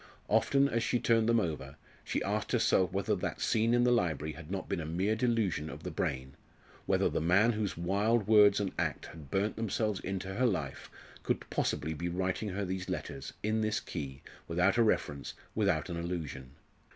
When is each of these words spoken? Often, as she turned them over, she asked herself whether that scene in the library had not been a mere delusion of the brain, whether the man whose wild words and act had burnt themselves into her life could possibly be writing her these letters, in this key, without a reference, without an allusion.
Often, 0.29 0.67
as 0.69 0.81
she 0.81 0.99
turned 0.99 1.29
them 1.29 1.39
over, 1.39 1.75
she 2.03 2.23
asked 2.23 2.53
herself 2.53 2.91
whether 2.91 3.13
that 3.17 3.39
scene 3.39 3.71
in 3.71 3.83
the 3.83 3.91
library 3.91 4.33
had 4.33 4.49
not 4.49 4.67
been 4.67 4.81
a 4.81 4.85
mere 4.87 5.15
delusion 5.15 5.69
of 5.69 5.83
the 5.83 5.91
brain, 5.91 6.33
whether 6.87 7.07
the 7.07 7.21
man 7.21 7.51
whose 7.51 7.77
wild 7.77 8.25
words 8.25 8.59
and 8.59 8.71
act 8.79 9.05
had 9.05 9.29
burnt 9.29 9.57
themselves 9.57 9.99
into 9.99 10.33
her 10.33 10.47
life 10.47 10.89
could 11.21 11.47
possibly 11.51 11.93
be 11.93 12.09
writing 12.09 12.49
her 12.49 12.65
these 12.65 12.89
letters, 12.89 13.33
in 13.43 13.61
this 13.61 13.79
key, 13.79 14.23
without 14.47 14.75
a 14.75 14.81
reference, 14.81 15.35
without 15.53 15.87
an 15.87 15.97
allusion. 15.97 16.49